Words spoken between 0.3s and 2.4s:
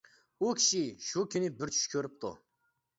ئۇ كىشى شۇ كۈنى بىر چۈش كۆرۈپتۇ.